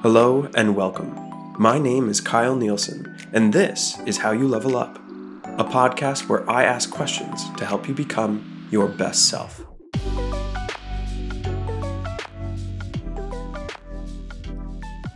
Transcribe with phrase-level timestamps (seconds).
[0.00, 1.12] Hello and welcome.
[1.58, 4.96] My name is Kyle Nielsen, and this is How You Level Up,
[5.58, 9.64] a podcast where I ask questions to help you become your best self.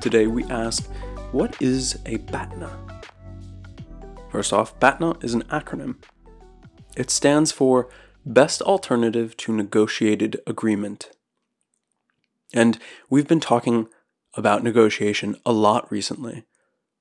[0.00, 0.90] Today we ask,
[1.30, 2.70] what is a BATNA?
[4.32, 6.02] First off, BATNA is an acronym.
[6.96, 7.88] It stands for
[8.26, 11.10] Best Alternative to Negotiated Agreement.
[12.52, 12.78] And
[13.08, 13.88] we've been talking
[14.34, 16.44] about negotiation a lot recently,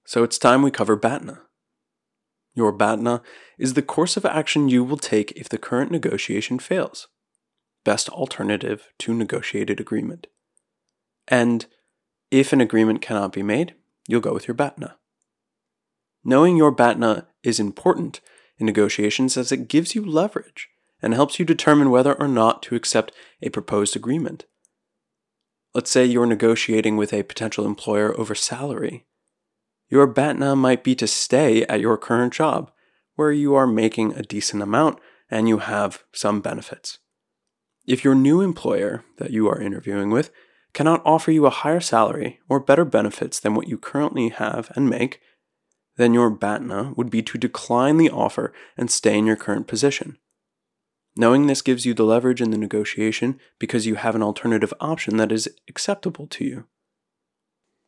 [0.05, 1.41] so it's time we cover BATNA.
[2.54, 3.22] Your BATNA
[3.58, 7.08] is the course of action you will take if the current negotiation fails.
[7.84, 10.27] Best alternative to negotiated agreement.
[11.27, 11.66] And
[12.30, 13.76] if an agreement cannot be made,
[14.08, 14.96] you'll go with your BATNA.
[16.24, 18.22] Knowing your BATNA is important
[18.58, 20.70] in negotiations as it gives you leverage
[21.02, 24.46] and helps you determine whether or not to accept a proposed agreement.
[25.74, 29.06] Let's say you're negotiating with a potential employer over salary.
[29.90, 32.72] Your BATNA might be to stay at your current job,
[33.16, 37.00] where you are making a decent amount and you have some benefits.
[37.88, 40.32] If your new employer that you are interviewing with
[40.74, 44.90] cannot offer you a higher salary or better benefits than what you currently have and
[44.90, 45.20] make,
[45.98, 50.18] then your BATNA would be to decline the offer and stay in your current position.
[51.15, 55.17] Knowing this gives you the leverage in the negotiation because you have an alternative option
[55.17, 56.65] that is acceptable to you.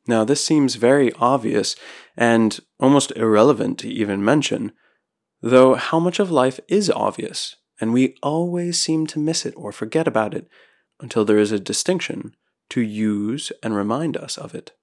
[0.06, 1.78] Now, this seems very obvious
[2.18, 4.74] and almost irrelevant to even mention,
[5.42, 9.72] though how much of life is obvious, and we always seem to miss it or
[9.72, 10.50] forget about it
[11.00, 12.36] until there is a distinction
[12.70, 14.74] to use and remind us of it.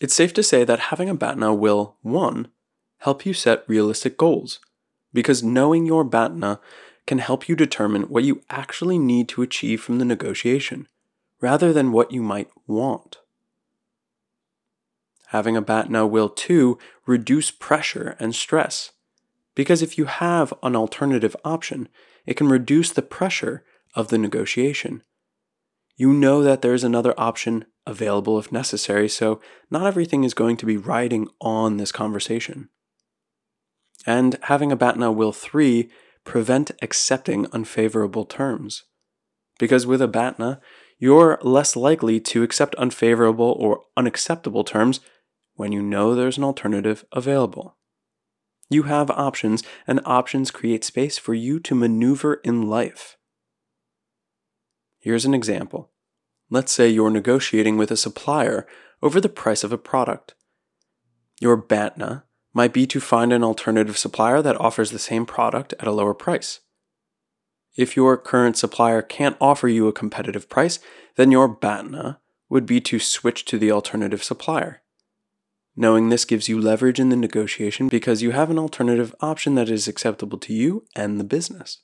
[0.00, 2.48] It's safe to say that having a BATNA will 1.
[2.98, 4.60] help you set realistic goals,
[5.12, 6.60] because knowing your BATNA
[7.10, 10.86] can help you determine what you actually need to achieve from the negotiation,
[11.40, 13.18] rather than what you might want.
[15.30, 18.92] Having a BATNA will too reduce pressure and stress,
[19.56, 21.88] because if you have an alternative option,
[22.26, 23.64] it can reduce the pressure
[23.96, 25.02] of the negotiation.
[25.96, 30.56] You know that there is another option available if necessary, so not everything is going
[30.58, 32.68] to be riding on this conversation.
[34.06, 35.90] And having a BATNA will 3
[36.24, 38.84] prevent accepting unfavorable terms.
[39.58, 40.60] Because with a BATNA,
[40.98, 45.00] you're less likely to accept unfavorable or unacceptable terms
[45.54, 47.76] when you know there's an alternative available.
[48.68, 53.16] You have options, and options create space for you to maneuver in life.
[55.00, 55.90] Here's an example.
[56.50, 58.66] Let's say you're negotiating with a supplier
[59.02, 60.34] over the price of a product.
[61.40, 65.86] Your BATNA might be to find an alternative supplier that offers the same product at
[65.86, 66.60] a lower price.
[67.76, 70.80] If your current supplier can't offer you a competitive price,
[71.16, 72.18] then your BATNA
[72.48, 74.82] would be to switch to the alternative supplier.
[75.76, 79.70] Knowing this gives you leverage in the negotiation because you have an alternative option that
[79.70, 81.78] is acceptable to you and the business.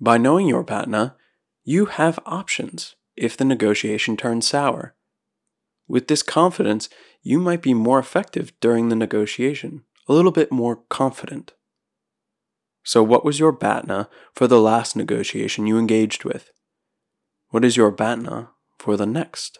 [0.00, 1.14] By knowing your BATNA,
[1.62, 4.94] you have options if the negotiation turns sour.
[5.90, 6.88] With this confidence,
[7.20, 11.52] you might be more effective during the negotiation, a little bit more confident.
[12.84, 16.52] So, what was your BATNA for the last negotiation you engaged with?
[17.48, 19.58] What is your BATNA for the next?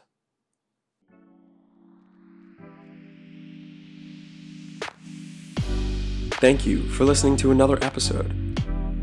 [6.38, 8.32] Thank you for listening to another episode.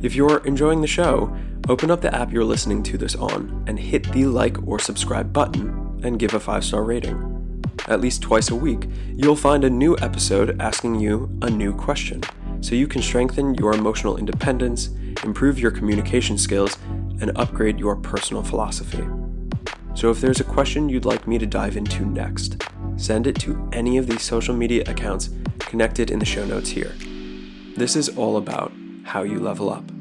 [0.02, 1.36] If you're enjoying the show,
[1.68, 5.34] open up the app you're listening to this on and hit the like or subscribe
[5.34, 7.38] button and give a five star rating
[7.88, 12.22] at least twice a week, you'll find a new episode asking you a new question
[12.60, 14.90] so you can strengthen your emotional independence,
[15.24, 16.78] improve your communication skills,
[17.22, 19.06] and upgrade your personal philosophy.
[19.96, 22.62] So if there's a question you'd like me to dive into next,
[22.98, 25.30] send it to any of these social media accounts
[25.60, 26.94] connected in the show notes here.
[27.76, 28.72] This is all about
[29.04, 29.97] how you level up.